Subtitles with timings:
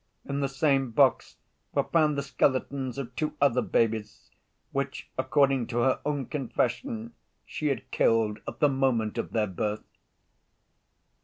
[0.25, 1.35] In the same box
[1.75, 4.31] were found the skeletons of two other babies
[4.71, 7.13] which, according to her own confession,
[7.45, 9.83] she had killed at the moment of their birth.